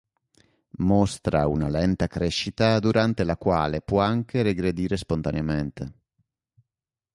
[0.79, 5.93] Mostra una lenta crescita durante la quale può anche regredire spontaneamente.